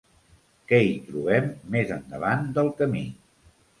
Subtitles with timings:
[0.71, 3.05] Què hi trobem més endavant del camí?